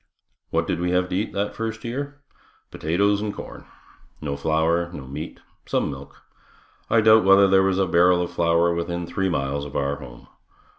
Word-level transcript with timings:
What 0.49 0.65
did 0.65 0.79
we 0.79 0.89
have 0.93 1.09
to 1.09 1.15
eat 1.15 1.31
that 1.33 1.53
first 1.55 1.83
year? 1.83 2.19
Potatoes 2.71 3.21
and 3.21 3.31
corn. 3.31 3.65
No 4.19 4.35
flour, 4.35 4.91
no 4.91 5.05
meat, 5.05 5.39
some 5.67 5.91
milk. 5.91 6.23
I 6.89 7.01
doubt 7.01 7.23
whether 7.23 7.47
there 7.47 7.61
was 7.61 7.77
a 7.77 7.85
barrel 7.85 8.23
of 8.23 8.31
flour 8.31 8.73
within 8.73 9.05
three 9.05 9.29
miles 9.29 9.63
of 9.63 9.75
our 9.75 9.97
home. 9.97 10.27